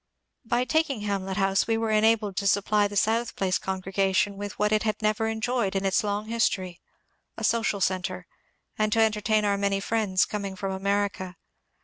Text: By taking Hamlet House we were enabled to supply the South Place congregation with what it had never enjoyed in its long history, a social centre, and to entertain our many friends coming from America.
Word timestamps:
By 0.45 0.65
taking 0.65 1.01
Hamlet 1.01 1.37
House 1.37 1.67
we 1.67 1.77
were 1.77 1.91
enabled 1.91 2.35
to 2.37 2.47
supply 2.47 2.87
the 2.87 2.95
South 2.97 3.35
Place 3.35 3.59
congregation 3.59 4.35
with 4.35 4.57
what 4.57 4.71
it 4.71 4.81
had 4.81 4.99
never 4.99 5.27
enjoyed 5.27 5.75
in 5.75 5.85
its 5.85 6.03
long 6.03 6.25
history, 6.25 6.81
a 7.37 7.43
social 7.43 7.79
centre, 7.79 8.25
and 8.79 8.91
to 8.93 8.99
entertain 8.99 9.45
our 9.45 9.59
many 9.59 9.79
friends 9.79 10.25
coming 10.25 10.55
from 10.55 10.71
America. 10.71 11.35